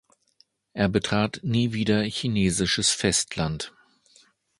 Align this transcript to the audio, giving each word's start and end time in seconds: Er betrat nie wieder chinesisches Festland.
Er 0.73 0.89
betrat 0.89 1.41
nie 1.43 1.73
wieder 1.73 2.01
chinesisches 2.01 2.89
Festland. 2.89 3.71